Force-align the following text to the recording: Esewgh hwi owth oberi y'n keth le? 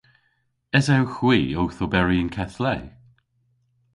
Esewgh 0.77 1.15
hwi 1.19 1.37
owth 1.61 1.83
oberi 1.85 2.17
y'n 2.21 2.31
keth 2.35 2.57
le? 2.63 2.75